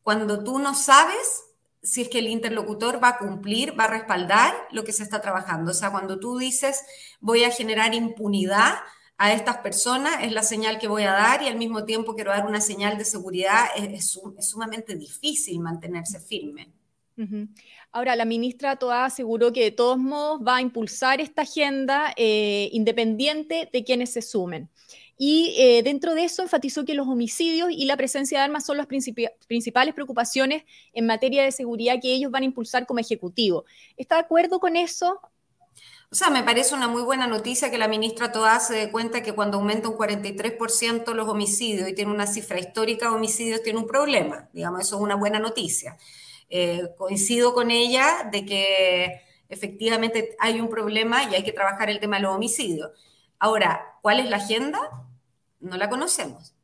cuando 0.08 0.42
tú 0.42 0.58
no 0.58 0.72
sabes 0.74 1.44
si 1.82 2.00
es 2.00 2.08
que 2.08 2.20
el 2.20 2.28
interlocutor 2.28 2.98
va 2.98 3.08
a 3.08 3.18
cumplir, 3.18 3.78
va 3.78 3.84
a 3.84 3.88
respaldar 3.88 4.54
lo 4.72 4.82
que 4.82 4.94
se 4.94 5.02
está 5.02 5.20
trabajando. 5.20 5.72
O 5.72 5.74
sea, 5.74 5.90
cuando 5.90 6.18
tú 6.18 6.38
dices 6.38 6.82
voy 7.20 7.44
a 7.44 7.50
generar 7.50 7.92
impunidad, 7.92 8.76
a 9.18 9.34
estas 9.34 9.58
personas 9.58 10.22
es 10.22 10.32
la 10.32 10.42
señal 10.42 10.78
que 10.78 10.88
voy 10.88 11.02
a 11.02 11.12
dar 11.12 11.42
y 11.42 11.48
al 11.48 11.58
mismo 11.58 11.84
tiempo 11.84 12.14
quiero 12.14 12.30
dar 12.30 12.46
una 12.46 12.62
señal 12.62 12.96
de 12.96 13.04
seguridad, 13.04 13.66
es, 13.76 14.18
sumamente 14.38 14.96
difícil 14.96 15.60
mantenerse 15.60 16.18
firme. 16.20 16.72
Ahora, 17.92 18.16
la 18.16 18.24
ministra 18.24 18.76
Toa 18.76 19.04
aseguró 19.04 19.52
que 19.52 19.64
de 19.64 19.72
todos 19.72 19.98
modos 19.98 20.40
va 20.40 20.56
a 20.56 20.62
impulsar 20.62 21.20
esta 21.20 21.42
agenda 21.42 22.14
eh, 22.16 22.70
independiente 22.72 23.68
de 23.70 23.84
quienes 23.84 24.14
se 24.14 24.22
sumen. 24.22 24.70
Y 25.18 25.56
eh, 25.58 25.82
dentro 25.82 26.14
de 26.14 26.24
eso 26.24 26.42
enfatizó 26.42 26.84
que 26.84 26.94
los 26.94 27.08
homicidios 27.08 27.70
y 27.72 27.84
la 27.86 27.96
presencia 27.96 28.38
de 28.38 28.44
armas 28.44 28.64
son 28.64 28.76
las 28.76 28.86
principales 28.86 29.94
preocupaciones 29.94 30.62
en 30.92 31.06
materia 31.06 31.42
de 31.42 31.50
seguridad 31.50 31.96
que 32.00 32.14
ellos 32.14 32.30
van 32.30 32.42
a 32.42 32.46
impulsar 32.46 32.86
como 32.86 33.00
ejecutivo. 33.00 33.64
¿Está 33.96 34.14
de 34.14 34.20
acuerdo 34.22 34.60
con 34.60 34.76
eso? 34.76 35.20
O 36.10 36.14
sea, 36.14 36.30
me 36.30 36.44
parece 36.44 36.74
una 36.74 36.86
muy 36.86 37.02
buena 37.02 37.26
noticia 37.26 37.70
que 37.70 37.78
la 37.78 37.88
ministra 37.88 38.32
Toá 38.32 38.60
se 38.60 38.74
dé 38.74 38.90
cuenta 38.90 39.22
que 39.22 39.32
cuando 39.34 39.58
aumenta 39.58 39.88
un 39.88 39.96
43% 39.98 41.12
los 41.12 41.28
homicidios 41.28 41.88
y 41.88 41.94
tiene 41.94 42.12
una 42.12 42.26
cifra 42.26 42.58
histórica 42.58 43.10
de 43.10 43.16
homicidios, 43.16 43.62
tiene 43.62 43.80
un 43.80 43.86
problema. 43.86 44.48
Digamos, 44.52 44.82
eso 44.82 44.96
es 44.96 45.02
una 45.02 45.16
buena 45.16 45.40
noticia. 45.40 45.98
Eh, 46.48 46.94
coincido 46.96 47.52
con 47.52 47.70
ella 47.70 48.28
de 48.32 48.46
que 48.46 49.20
efectivamente 49.48 50.36
hay 50.38 50.60
un 50.60 50.70
problema 50.70 51.24
y 51.24 51.34
hay 51.34 51.42
que 51.42 51.52
trabajar 51.52 51.90
el 51.90 52.00
tema 52.00 52.16
de 52.16 52.22
los 52.22 52.34
homicidios. 52.34 52.90
Ahora, 53.38 53.98
¿cuál 54.00 54.20
es 54.20 54.30
la 54.30 54.36
agenda? 54.36 55.07
No 55.60 55.76
la 55.76 55.88
conocemos. 55.88 56.54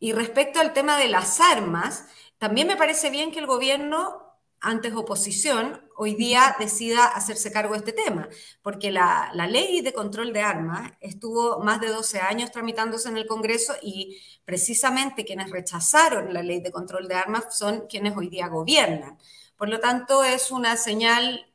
Y 0.00 0.12
respecto 0.12 0.60
al 0.60 0.72
tema 0.72 0.96
de 0.98 1.08
las 1.08 1.40
armas, 1.40 2.06
también 2.38 2.66
me 2.68 2.76
parece 2.76 3.10
bien 3.10 3.32
que 3.32 3.40
el 3.40 3.46
gobierno 3.46 4.28
antes 4.60 4.92
oposición, 4.94 5.80
hoy 5.96 6.14
día 6.14 6.56
decida 6.58 7.04
hacerse 7.06 7.52
cargo 7.52 7.74
de 7.74 7.78
este 7.78 7.92
tema, 7.92 8.28
porque 8.62 8.90
la, 8.90 9.30
ley 9.48 9.80
de 9.82 9.92
control 9.92 10.32
de 10.32 10.40
armas 10.40 10.92
estuvo 11.00 11.60
más 11.60 11.80
de 11.80 11.88
12 11.88 12.20
años 12.20 12.50
tramitándose 12.50 13.08
en 13.08 13.16
el 13.16 13.26
Congreso 13.26 13.74
y 13.82 14.20
precisamente 14.44 15.24
quienes 15.24 15.50
rechazaron 15.50 16.34
la 16.34 16.42
ley 16.42 16.60
de 16.60 16.72
control 16.72 17.06
de 17.08 17.14
armas 17.14 17.56
son 17.56 17.86
quienes 17.86 18.16
hoy 18.16 18.28
día 18.28 18.48
gobiernan. 18.48 19.18
Por 19.56 19.68
lo 19.68 19.80
tanto, 19.80 20.24
es 20.24 20.50
una 20.50 20.76
señal 20.76 21.52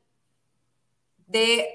de 1.27 1.69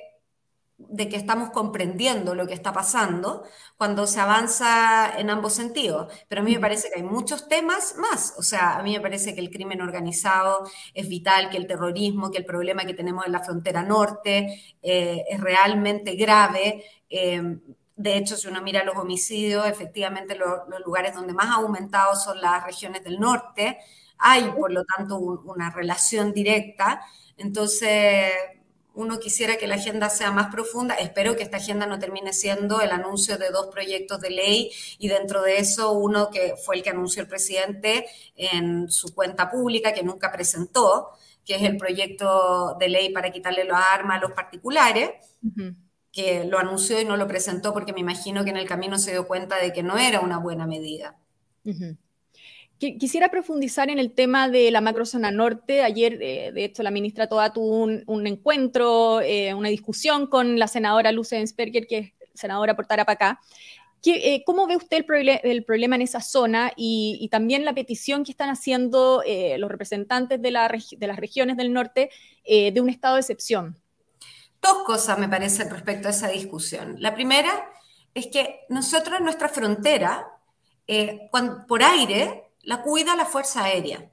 de 0.79 1.09
que 1.09 1.17
estamos 1.17 1.51
comprendiendo 1.51 2.35
lo 2.35 2.47
que 2.47 2.55
está 2.55 2.73
pasando 2.73 3.43
cuando 3.77 4.07
se 4.07 4.21
avanza 4.21 5.19
en 5.19 5.29
ambos 5.29 5.53
sentidos. 5.55 6.13
Pero 6.29 6.41
a 6.41 6.45
mí 6.45 6.55
me 6.55 6.61
parece 6.61 6.89
que 6.89 7.01
hay 7.01 7.03
muchos 7.03 7.49
temas 7.49 7.97
más. 7.97 8.35
O 8.39 8.43
sea, 8.43 8.77
a 8.79 8.83
mí 8.83 8.93
me 8.93 9.01
parece 9.01 9.35
que 9.35 9.41
el 9.41 9.51
crimen 9.51 9.83
organizado 9.83 10.69
es 10.95 11.09
vital, 11.09 11.51
que 11.51 11.57
el 11.57 11.67
terrorismo, 11.67 12.31
que 12.31 12.39
el 12.39 12.45
problema 12.47 12.85
que 12.85 12.95
tenemos 12.95 13.27
en 13.27 13.33
la 13.33 13.41
frontera 13.41 13.83
norte 13.83 14.63
eh, 14.83 15.25
es 15.29 15.41
realmente 15.41 16.15
grave. 16.15 16.85
Eh, 17.11 17.59
de 17.97 18.17
hecho, 18.17 18.37
si 18.37 18.47
uno 18.47 18.63
mira 18.63 18.85
los 18.85 18.97
homicidios, 18.97 19.67
efectivamente 19.67 20.37
los 20.37 20.61
lugares 20.87 21.15
donde 21.15 21.35
más 21.35 21.49
ha 21.49 21.55
aumentado 21.55 22.15
son 22.15 22.41
las 22.41 22.65
regiones 22.65 23.03
del 23.03 23.19
norte. 23.19 23.79
Hay, 24.19 24.51
por 24.53 24.73
lo 24.73 24.85
tanto, 24.85 25.19
una 25.19 25.71
relación 25.71 26.33
directa. 26.33 27.01
Entonces, 27.37 28.33
uno 28.99 29.21
quisiera 29.21 29.57
que 29.57 29.69
la 29.69 29.77
agenda 29.77 30.11
sea 30.11 30.33
más 30.33 30.53
profunda. 30.53 30.95
Espero 30.97 31.37
que 31.37 31.45
esta 31.45 31.59
agenda 31.59 31.87
no 31.87 32.01
termine 32.01 32.33
siendo 32.33 32.81
el 32.81 32.91
anuncio 32.91 33.39
de 33.39 33.51
dos 33.51 33.69
proyectos 33.69 34.21
de 34.21 34.31
ley 34.31 34.73
y 34.99 35.07
dentro 35.07 35.43
de 35.43 35.59
eso 35.59 35.93
uno 35.93 36.31
que 36.31 36.57
fue 36.57 36.75
el 36.77 36.83
que 36.83 36.91
anunció 36.91 37.23
el 37.23 37.29
presidente 37.29 38.07
en 38.35 38.91
su 38.91 39.15
cuenta 39.15 39.51
pública, 39.53 39.93
que 39.93 40.03
nunca 40.03 40.33
presentó, 40.33 41.11
que 41.45 41.55
es 41.55 41.63
el 41.63 41.77
proyecto 41.77 42.77
de 42.81 42.89
ley 42.89 43.13
para 43.13 43.31
quitarle 43.31 43.63
las 43.63 43.85
armas 43.93 44.19
a 44.19 44.21
los 44.21 44.33
particulares. 44.33 45.11
que 46.11 46.45
lo 46.45 46.59
anunció 46.59 47.01
y 47.01 47.05
no 47.05 47.17
lo 47.17 47.29
presentó 47.29 47.73
porque 47.73 47.93
me 47.93 48.01
imagino 48.01 48.43
que 48.43 48.51
en 48.51 48.57
el 48.57 48.67
camino 48.67 48.99
se 48.99 49.13
dio 49.13 49.29
cuenta 49.29 49.59
de 49.59 49.73
que 49.73 49.85
no 49.85 49.97
era 49.97 50.19
una 50.19 50.39
buena 50.39 50.67
medida. 50.67 51.17
Quisiera 52.79 53.29
profundizar 53.29 53.91
en 53.91 53.99
el 53.99 54.13
tema 54.13 54.49
de 54.49 54.71
la 54.71 54.81
macrozona 54.81 55.33
norte. 55.33 55.83
Ayer, 55.83 56.17
eh, 56.23 56.53
de 56.53 56.65
hecho, 56.65 56.85
la 56.85 56.93
ministra 56.93 57.27
Toa 57.27 57.53
tuvo 57.53 57.83
un, 57.83 58.27
encuentro, 58.29 59.21
eh, 59.21 59.53
una 59.53 59.69
discusión 59.69 60.29
con 60.29 60.61
la 60.61 60.69
senadora 60.69 61.11
Luce 61.11 61.41
Ensperger, 61.41 61.89
que 61.89 61.99
es 61.99 62.13
senadora 62.35 62.77
por 62.77 62.87
Tarapacá. 62.87 63.41
Eh, 64.07 64.45
¿Cómo 64.45 64.69
ve 64.69 64.77
usted 64.77 65.05
el, 65.43 65.65
problema 65.65 65.97
en 65.97 66.03
esa 66.03 66.21
zona 66.21 66.71
y, 66.77 67.29
también 67.33 67.65
la 67.65 67.75
petición 67.75 68.23
que 68.23 68.31
están 68.31 68.49
haciendo 68.49 69.25
los 69.59 69.71
representantes 69.71 70.41
de, 70.41 70.49
de, 70.49 71.07
las 71.09 71.17
regiones 71.17 71.57
del 71.57 71.73
norte 71.73 72.11
de 72.47 72.81
un 72.81 72.91
estado 72.91 73.17
de 73.17 73.23
excepción? 73.23 73.77
Dos 74.63 74.85
cosas 74.85 75.19
me 75.19 75.29
parecen 75.29 75.69
respecto 75.69 76.07
a 76.07 76.13
esa 76.13 76.29
discusión. 76.29 76.95
La 77.01 77.13
primera 77.13 77.51
es 78.15 78.29
que 78.29 78.61
nosotros, 78.69 79.21
nuestra 79.21 79.49
frontera, 79.49 80.29
por 81.67 81.83
aire, 81.83 82.48
la 82.69 82.83
cuida 82.83 83.17
la 83.17 83.25
Fuerza 83.25 83.65
Aérea. 83.65 84.13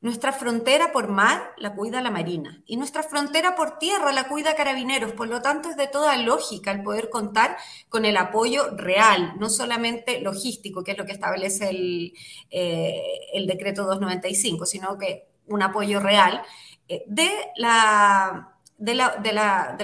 Nuestra 0.00 0.32
frontera 0.32 0.92
por 0.92 1.08
mar 1.08 1.54
la 1.58 1.74
cuida 1.74 2.00
la 2.00 2.12
Marina 2.12 2.62
y 2.64 2.76
nuestra 2.76 3.02
frontera 3.02 3.56
por 3.56 3.80
tierra 3.80 4.12
la 4.12 4.28
cuida 4.28 4.54
Carabineros. 4.54 5.10
Por 5.10 5.26
lo 5.26 5.42
tanto, 5.42 5.70
es 5.70 5.76
de 5.76 5.88
toda 5.88 6.16
lógica 6.16 6.70
el 6.70 6.84
poder 6.84 7.10
contar 7.10 7.56
con 7.88 8.04
el 8.04 8.16
apoyo 8.16 8.76
real, 8.76 9.34
no 9.40 9.50
solamente 9.50 10.20
logístico, 10.20 10.84
que 10.84 10.92
es 10.92 10.98
lo 10.98 11.04
que 11.04 11.10
establece 11.10 11.68
el, 11.68 12.12
eh, 12.52 13.02
el 13.34 13.48
decreto 13.48 13.82
295, 13.82 14.66
sino 14.66 14.96
que 14.96 15.26
un 15.48 15.60
apoyo 15.60 15.98
real 15.98 16.42
eh, 16.86 17.02
de, 17.08 17.28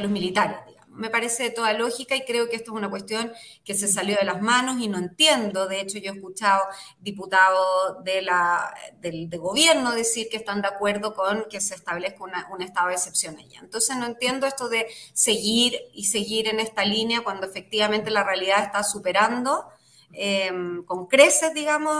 los 0.00 0.10
militares 0.12 0.58
me 0.96 1.10
parece 1.10 1.44
de 1.44 1.50
toda 1.50 1.72
lógica 1.72 2.16
y 2.16 2.24
creo 2.24 2.48
que 2.48 2.56
esto 2.56 2.72
es 2.72 2.76
una 2.76 2.90
cuestión 2.90 3.32
que 3.64 3.74
se 3.74 3.88
salió 3.88 4.16
de 4.16 4.24
las 4.24 4.42
manos 4.42 4.80
y 4.80 4.88
no 4.88 4.98
entiendo. 4.98 5.66
De 5.68 5.80
hecho, 5.80 5.98
yo 5.98 6.12
he 6.12 6.14
escuchado 6.14 6.64
diputados 6.98 8.02
de 8.04 8.22
la, 8.22 8.74
del 9.00 9.28
gobierno 9.38 9.92
decir 9.92 10.28
que 10.30 10.38
están 10.38 10.62
de 10.62 10.68
acuerdo 10.68 11.14
con 11.14 11.44
que 11.50 11.60
se 11.60 11.74
establezca 11.74 12.24
un 12.50 12.62
estado 12.62 12.88
de 12.88 12.94
excepción 12.94 13.38
allá. 13.38 13.60
Entonces, 13.60 13.96
no 13.96 14.06
entiendo 14.06 14.46
esto 14.46 14.68
de 14.68 14.86
seguir 15.12 15.78
y 15.92 16.06
seguir 16.06 16.48
en 16.48 16.60
esta 16.60 16.84
línea 16.84 17.22
cuando 17.22 17.46
efectivamente 17.46 18.10
la 18.10 18.24
realidad 18.24 18.64
está 18.64 18.82
superando. 18.82 19.66
Em, 20.12 20.84
con 20.84 21.06
creces, 21.06 21.52
digamos, 21.52 21.94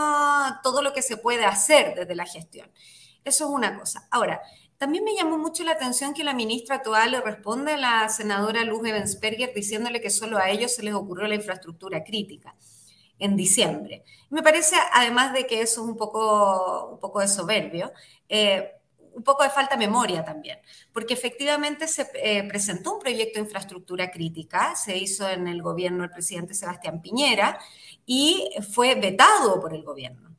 todo 0.63 0.81
lo 0.81 0.93
que 0.93 1.03
se 1.03 1.17
puede 1.17 1.45
hacer 1.45 1.95
desde 1.95 2.15
la 2.15 2.25
gestión. 2.25 2.71
Eso 3.25 3.45
es 3.45 3.51
una 3.51 3.79
cosa. 3.79 4.07
Ahora, 4.11 4.41
también 4.79 5.05
me 5.05 5.15
llamó 5.15 5.39
mucho 5.39 5.65
la 5.65 5.73
atención 5.73 6.15
que 6.15 6.25
la 6.25 6.35
ministra 6.35 6.77
actual 6.77 7.13
le 7.13 7.21
responde 7.21 7.73
a 7.73 7.77
la 7.77 8.09
senadora 8.09 8.65
Luz 8.65 8.87
Evensperger 8.87 9.53
diciéndole 9.55 10.01
que 10.01 10.11
solo 10.11 10.39
a 10.39 10.51
ellos 10.51 10.75
se 10.75 10.83
les 10.83 10.95
ocurrió 10.95 11.27
la 11.27 11.35
infraestructura 11.35 12.05
crítica 12.05 12.55
en 13.19 13.37
diciembre. 13.37 14.05
Me 14.31 14.43
parece, 14.43 14.77
además 14.93 15.33
de 15.33 15.47
que 15.47 15.63
eso 15.63 15.83
es 15.83 15.89
un 15.89 15.97
poco, 15.97 16.91
un 16.93 17.01
poco 17.01 17.21
de 17.21 17.29
soberbio, 17.29 17.93
eh, 18.29 18.73
un 19.15 19.23
poco 19.23 19.43
de 19.43 19.51
falta 19.51 19.77
de 19.77 19.87
memoria 19.87 20.23
también, 20.23 20.59
porque 20.93 21.15
efectivamente 21.15 21.89
se 21.89 22.07
eh, 22.15 22.43
presentó 22.47 22.95
un 22.95 23.01
proyecto 23.01 23.39
de 23.39 23.47
infraestructura 23.47 24.11
crítica, 24.11 24.77
se 24.77 24.97
hizo 24.99 25.27
en 25.27 25.49
el 25.49 25.63
gobierno 25.63 26.03
del 26.03 26.11
presidente 26.11 26.53
Sebastián 26.53 27.01
Piñera 27.01 27.59
y 28.05 28.51
fue 28.75 28.95
vetado 28.95 29.59
por 29.59 29.75
el 29.75 29.83
gobierno. 29.83 30.36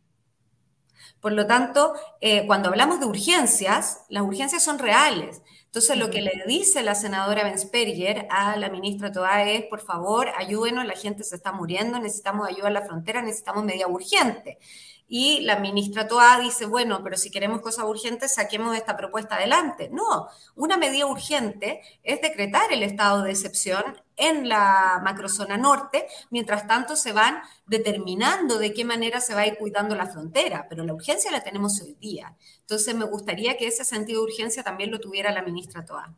Por 1.19 1.33
lo 1.33 1.47
tanto, 1.47 1.93
eh, 2.21 2.45
cuando 2.45 2.69
hablamos 2.69 2.99
de 2.99 3.05
urgencias, 3.05 4.01
las 4.09 4.23
urgencias 4.23 4.63
son 4.63 4.79
reales. 4.79 5.41
Entonces, 5.65 5.97
lo 5.97 6.09
que 6.09 6.21
le 6.21 6.31
dice 6.47 6.81
la 6.81 6.95
senadora 6.95 7.43
Bensperger 7.43 8.27
a 8.29 8.55
la 8.55 8.69
ministra 8.69 9.11
Toa 9.11 9.43
es, 9.43 9.65
por 9.65 9.81
favor, 9.81 10.29
ayúdenos, 10.37 10.85
la 10.85 10.95
gente 10.95 11.23
se 11.23 11.35
está 11.35 11.51
muriendo, 11.51 11.99
necesitamos 11.99 12.47
ayuda 12.47 12.69
en 12.69 12.73
la 12.73 12.81
frontera, 12.81 13.21
necesitamos 13.21 13.63
medida 13.63 13.87
urgente. 13.87 14.59
Y 15.07 15.39
la 15.41 15.57
ministra 15.59 16.07
Toa 16.07 16.39
dice, 16.39 16.65
bueno, 16.65 17.01
pero 17.03 17.15
si 17.15 17.31
queremos 17.31 17.61
cosas 17.61 17.85
urgentes, 17.85 18.33
saquemos 18.33 18.75
esta 18.75 18.97
propuesta 18.97 19.35
adelante. 19.35 19.89
No, 19.89 20.27
una 20.55 20.75
medida 20.75 21.05
urgente 21.05 21.81
es 22.03 22.21
decretar 22.21 22.73
el 22.73 22.83
estado 22.83 23.23
de 23.23 23.31
excepción 23.31 23.83
en 24.17 24.49
la 24.49 24.99
macrozona 25.03 25.57
norte, 25.57 26.07
mientras 26.29 26.67
tanto 26.67 26.95
se 26.95 27.13
van 27.13 27.41
determinando 27.67 28.57
de 28.57 28.73
qué 28.73 28.83
manera 28.83 29.21
se 29.21 29.33
va 29.33 29.41
a 29.41 29.47
ir 29.47 29.57
cuidando 29.57 29.95
la 29.95 30.07
frontera, 30.07 30.65
pero 30.69 30.83
la 30.83 30.93
urgencia 30.93 31.31
la 31.31 31.43
tenemos 31.43 31.79
hoy 31.81 31.95
día. 32.01 32.35
Entonces 32.61 32.93
me 32.95 33.05
gustaría 33.05 33.55
que 33.55 33.67
ese 33.67 33.85
sentido 33.85 34.21
de 34.21 34.31
urgencia 34.31 34.63
también 34.63 34.91
lo 34.91 34.99
tuviera 34.99 35.31
la 35.31 35.41
ministra 35.41 35.85
Toa 35.85 36.13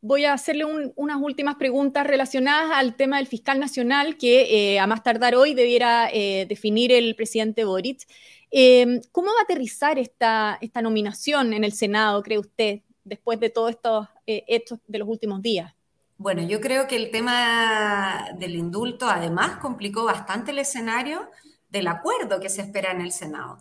voy 0.00 0.24
a 0.24 0.32
hacerle 0.32 0.64
unas 0.96 1.20
últimas 1.20 1.56
preguntas 1.56 2.06
relacionadas 2.06 2.72
al 2.72 2.96
tema 2.96 3.18
del 3.18 3.26
fiscal 3.26 3.58
nacional 3.58 4.16
que 4.16 4.74
eh, 4.74 4.80
a 4.80 4.86
más 4.86 5.02
tardar 5.02 5.34
hoy 5.34 5.54
debiera 5.54 6.08
eh, 6.12 6.46
definir 6.48 6.92
el 6.92 7.14
presidente 7.14 7.64
Boric. 7.64 8.06
Em, 8.50 9.00
¿Cómo 9.12 9.28
va 9.28 9.40
a 9.40 9.44
aterrizar 9.44 9.98
esta, 9.98 10.58
nominación 10.82 11.52
en 11.52 11.64
el 11.64 11.72
Senado, 11.72 12.22
cree 12.22 12.38
usted, 12.38 12.80
después 13.04 13.40
de 13.40 13.50
todos 13.50 13.70
estos 13.70 14.08
eh, 14.26 14.44
hechos 14.46 14.78
de 14.86 14.98
los 14.98 15.08
últimos 15.08 15.40
días? 15.40 15.72
Bueno, 16.18 16.42
yo 16.42 16.60
creo 16.60 16.86
que 16.86 16.96
el 16.96 17.10
tema 17.10 18.28
del 18.38 18.54
indulto 18.54 19.08
además 19.08 19.56
complicó 19.56 20.04
bastante 20.04 20.50
el 20.50 20.58
escenario 20.58 21.30
del 21.68 21.88
acuerdo 21.88 22.38
que 22.38 22.48
se 22.48 22.62
espera 22.62 22.92
en 22.92 23.00
el 23.00 23.12
Senado. 23.12 23.58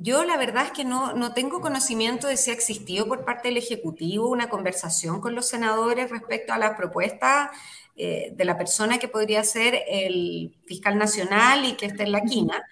Yo 0.00 0.24
la 0.24 0.36
verdad 0.36 0.66
es 0.66 0.72
que 0.72 0.84
no, 0.84 1.14
no, 1.14 1.32
tengo 1.32 1.60
conocimiento 1.60 2.26
de 2.26 2.36
si 2.36 2.50
ha 2.50 2.54
existido 2.54 3.06
por 3.06 3.24
parte 3.24 3.48
del 3.48 3.56
Ejecutivo 3.56 4.28
una 4.28 4.48
conversación 4.48 5.20
con 5.20 5.34
los 5.34 5.46
senadores 5.46 6.10
respecto 6.10 6.52
a 6.52 6.58
la 6.58 6.76
propuesta 6.76 7.50
eh, 7.96 8.32
de 8.34 8.44
la 8.44 8.58
persona 8.58 8.98
que 8.98 9.08
podría 9.08 9.42
ser 9.42 9.82
el 9.88 10.54
fiscal 10.66 10.98
nacional 10.98 11.64
y 11.64 11.76
que 11.76 11.86
esté 11.86 12.02
en 12.02 12.12
la 12.12 12.20
quina. 12.22 12.62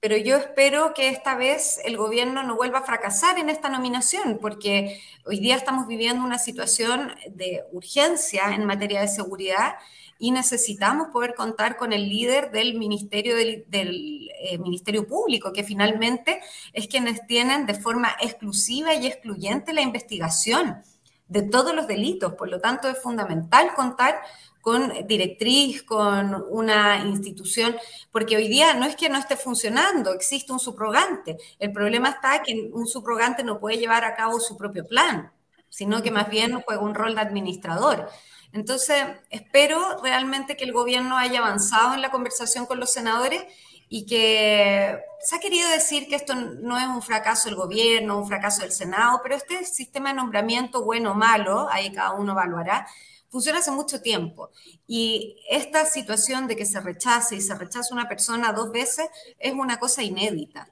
Pero 0.00 0.16
yo 0.16 0.36
espero 0.36 0.94
que 0.94 1.10
esta 1.10 1.36
vez 1.36 1.78
el 1.84 1.98
gobierno 1.98 2.42
no 2.42 2.56
vuelva 2.56 2.78
a 2.78 2.84
fracasar 2.84 3.38
en 3.38 3.50
esta 3.50 3.68
nominación, 3.68 4.38
porque 4.40 5.00
hoy 5.26 5.40
día 5.40 5.56
estamos 5.56 5.86
viviendo 5.86 6.24
una 6.24 6.38
situación 6.38 7.12
de 7.28 7.64
urgencia 7.70 8.54
en 8.54 8.64
materia 8.64 9.02
de 9.02 9.08
seguridad 9.08 9.74
y 10.18 10.30
necesitamos 10.30 11.08
poder 11.08 11.34
contar 11.34 11.76
con 11.76 11.92
el 11.92 12.08
líder 12.08 12.50
del 12.50 12.78
Ministerio, 12.78 13.36
del, 13.36 14.30
eh, 14.40 14.58
ministerio 14.58 15.06
Público, 15.06 15.52
que 15.52 15.64
finalmente 15.64 16.40
es 16.72 16.88
quienes 16.88 17.26
tienen 17.26 17.66
de 17.66 17.74
forma 17.74 18.16
exclusiva 18.20 18.94
y 18.94 19.06
excluyente 19.06 19.74
la 19.74 19.82
investigación 19.82 20.82
de 21.28 21.42
todos 21.42 21.74
los 21.74 21.86
delitos. 21.86 22.34
Por 22.34 22.48
lo 22.48 22.60
tanto, 22.60 22.88
es 22.88 22.98
fundamental 23.02 23.74
contar 23.74 24.20
con 24.60 25.06
directriz, 25.06 25.82
con 25.82 26.44
una 26.50 26.98
institución, 27.04 27.76
porque 28.10 28.36
hoy 28.36 28.48
día 28.48 28.74
no 28.74 28.86
es 28.86 28.96
que 28.96 29.08
no 29.08 29.18
esté 29.18 29.36
funcionando, 29.36 30.12
existe 30.12 30.52
un 30.52 30.60
subrogante. 30.60 31.36
El 31.58 31.72
problema 31.72 32.10
está 32.10 32.42
que 32.42 32.70
un 32.72 32.86
subrogante 32.86 33.42
no 33.42 33.58
puede 33.58 33.78
llevar 33.78 34.04
a 34.04 34.14
cabo 34.14 34.38
su 34.40 34.56
propio 34.56 34.86
plan, 34.86 35.32
sino 35.68 36.02
que 36.02 36.10
más 36.10 36.28
bien 36.28 36.60
juega 36.62 36.82
un 36.82 36.94
rol 36.94 37.14
de 37.14 37.20
administrador. 37.22 38.08
Entonces, 38.52 39.04
espero 39.30 40.02
realmente 40.02 40.56
que 40.56 40.64
el 40.64 40.72
gobierno 40.72 41.16
haya 41.16 41.38
avanzado 41.38 41.94
en 41.94 42.02
la 42.02 42.10
conversación 42.10 42.66
con 42.66 42.80
los 42.80 42.92
senadores 42.92 43.44
y 43.88 44.06
que 44.06 45.00
se 45.20 45.36
ha 45.36 45.40
querido 45.40 45.68
decir 45.70 46.08
que 46.08 46.14
esto 46.14 46.34
no 46.34 46.78
es 46.78 46.86
un 46.86 47.02
fracaso 47.02 47.48
del 47.48 47.56
gobierno, 47.56 48.18
un 48.18 48.26
fracaso 48.26 48.62
del 48.62 48.72
Senado, 48.72 49.20
pero 49.22 49.34
este 49.34 49.64
sistema 49.64 50.10
de 50.10 50.16
nombramiento, 50.16 50.84
bueno 50.84 51.12
o 51.12 51.14
malo, 51.14 51.68
ahí 51.70 51.92
cada 51.92 52.12
uno 52.12 52.32
evaluará, 52.32 52.86
funciona 53.30 53.60
hace 53.60 53.70
mucho 53.70 54.02
tiempo. 54.02 54.50
Y 54.86 55.36
esta 55.48 55.86
situación 55.86 56.46
de 56.46 56.56
que 56.56 56.66
se 56.66 56.80
rechace 56.80 57.36
y 57.36 57.40
se 57.40 57.54
rechaza 57.54 57.94
una 57.94 58.08
persona 58.08 58.52
dos 58.52 58.70
veces 58.70 59.08
es 59.38 59.54
una 59.54 59.78
cosa 59.78 60.02
inédita. 60.02 60.68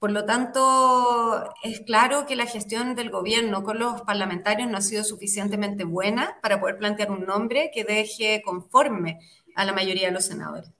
Por 0.00 0.12
lo 0.12 0.24
tanto, 0.24 1.52
es 1.62 1.80
claro 1.80 2.24
que 2.26 2.34
la 2.34 2.46
gestión 2.46 2.94
del 2.94 3.10
gobierno 3.10 3.62
con 3.62 3.78
los 3.78 4.00
parlamentarios 4.00 4.70
no 4.70 4.78
ha 4.78 4.80
sido 4.80 5.04
suficientemente 5.04 5.84
buena 5.84 6.38
para 6.40 6.58
poder 6.58 6.78
plantear 6.78 7.10
un 7.10 7.26
nombre 7.26 7.70
que 7.72 7.84
deje 7.84 8.40
conforme 8.42 9.20
a 9.54 9.66
la 9.66 9.74
mayoría 9.74 10.06
de 10.08 10.14
los 10.14 10.24
senadores. 10.24 10.70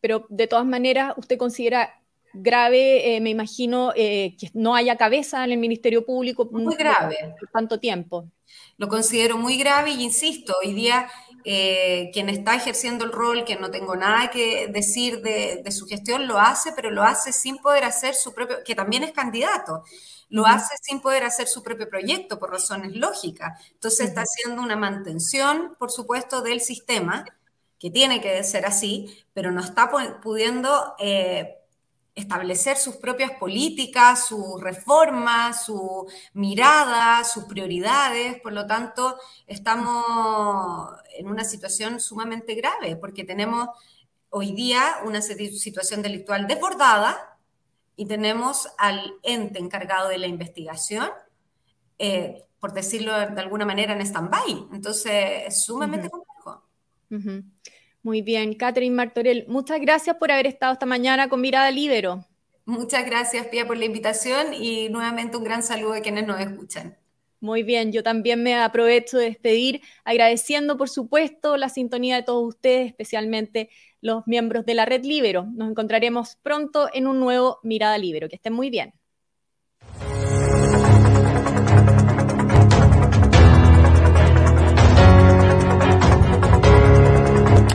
Pero 0.00 0.26
de 0.28 0.46
todas 0.46 0.64
maneras, 0.64 1.14
¿usted 1.16 1.38
considera 1.38 2.00
grave, 2.32 3.16
eh, 3.16 3.20
me 3.20 3.30
imagino, 3.30 3.92
eh, 3.96 4.36
que 4.38 4.50
no 4.54 4.74
haya 4.74 4.96
cabeza 4.96 5.44
en 5.44 5.52
el 5.52 5.58
Ministerio 5.58 6.04
Público 6.04 6.48
muy 6.50 6.76
grave. 6.76 7.34
por 7.38 7.48
tanto 7.50 7.80
tiempo? 7.80 8.28
Lo 8.76 8.88
considero 8.88 9.36
muy 9.36 9.58
grave 9.58 9.90
y 9.90 10.02
insisto, 10.02 10.54
hoy 10.62 10.72
día 10.72 11.08
eh, 11.44 12.10
quien 12.12 12.28
está 12.28 12.54
ejerciendo 12.54 13.04
el 13.04 13.12
rol, 13.12 13.44
que 13.44 13.56
no 13.56 13.70
tengo 13.70 13.96
nada 13.96 14.30
que 14.30 14.68
decir 14.68 15.22
de, 15.22 15.70
su 15.72 15.86
gestión, 15.86 16.26
lo 16.26 16.38
hace, 16.38 16.72
pero 16.72 16.90
lo 16.90 17.02
hace 17.02 17.32
sin 17.32 17.58
poder 17.58 17.84
hacer 17.84 18.14
su 18.14 18.34
propio, 18.34 18.58
que 18.64 18.74
también 18.74 19.02
es 19.02 19.12
candidato, 19.12 19.82
lo 20.28 20.46
hace 20.46 20.74
sin 20.82 21.00
poder 21.00 21.24
hacer 21.24 21.48
su 21.48 21.62
propio 21.62 21.88
proyecto 21.88 22.38
por 22.38 22.50
razones 22.50 22.94
lógicas. 22.94 23.60
Entonces 23.72 24.08
está 24.08 24.22
haciendo 24.22 24.62
una 24.62 24.76
mantención, 24.76 25.74
por 25.78 25.90
supuesto, 25.90 26.42
del 26.42 26.60
sistema, 26.60 27.24
que 27.78 27.90
tiene 27.90 28.20
que 28.20 28.42
ser 28.44 28.66
así, 28.66 29.24
pero 29.32 29.52
no 29.52 29.60
está 29.60 29.90
pudiendo 30.20 30.94
eh, 30.98 31.57
establecer 32.18 32.76
sus 32.76 32.96
propias 32.96 33.32
políticas, 33.32 34.26
sus 34.26 34.60
reformas, 34.60 35.64
su 35.64 36.06
mirada, 36.34 37.24
sus 37.24 37.44
prioridades. 37.44 38.40
Por 38.40 38.52
lo 38.52 38.66
tanto, 38.66 39.18
estamos 39.46 40.90
en 41.16 41.28
una 41.28 41.44
situación 41.44 42.00
sumamente 42.00 42.54
grave 42.54 42.96
porque 42.96 43.24
tenemos 43.24 43.68
hoy 44.30 44.52
día 44.52 44.98
una 45.04 45.22
situación 45.22 46.02
delictual 46.02 46.46
desbordada 46.46 47.38
y 47.96 48.06
tenemos 48.06 48.68
al 48.78 49.14
ente 49.22 49.58
encargado 49.58 50.08
de 50.08 50.18
la 50.18 50.26
investigación, 50.26 51.08
eh, 51.98 52.44
por 52.60 52.72
decirlo 52.72 53.12
de 53.12 53.40
alguna 53.40 53.64
manera, 53.64 53.92
en 53.92 54.00
stand-by. 54.00 54.68
Entonces, 54.72 55.46
es 55.46 55.64
sumamente 55.64 56.10
complejo. 56.10 56.62
Muy 58.08 58.22
bien, 58.22 58.54
Catherine 58.54 58.96
Martorell, 58.96 59.44
muchas 59.48 59.82
gracias 59.82 60.16
por 60.16 60.32
haber 60.32 60.46
estado 60.46 60.72
esta 60.72 60.86
mañana 60.86 61.28
con 61.28 61.42
Mirada 61.42 61.70
Libero. 61.70 62.24
Muchas 62.64 63.04
gracias, 63.04 63.48
Pia, 63.48 63.66
por 63.66 63.76
la 63.76 63.84
invitación 63.84 64.54
y 64.54 64.88
nuevamente 64.88 65.36
un 65.36 65.44
gran 65.44 65.62
saludo 65.62 65.92
a 65.92 66.00
quienes 66.00 66.26
nos 66.26 66.40
escuchan. 66.40 66.96
Muy 67.38 67.62
bien, 67.62 67.92
yo 67.92 68.02
también 68.02 68.42
me 68.42 68.56
aprovecho 68.56 69.18
de 69.18 69.26
despedir 69.26 69.82
agradeciendo, 70.04 70.78
por 70.78 70.88
supuesto, 70.88 71.58
la 71.58 71.68
sintonía 71.68 72.16
de 72.16 72.22
todos 72.22 72.48
ustedes, 72.48 72.86
especialmente 72.86 73.68
los 74.00 74.26
miembros 74.26 74.64
de 74.64 74.72
la 74.72 74.86
Red 74.86 75.04
Libero. 75.04 75.44
Nos 75.52 75.68
encontraremos 75.68 76.36
pronto 76.36 76.88
en 76.94 77.08
un 77.08 77.20
nuevo 77.20 77.58
Mirada 77.62 77.98
Libero. 77.98 78.30
Que 78.30 78.36
estén 78.36 78.54
muy 78.54 78.70
bien. 78.70 78.94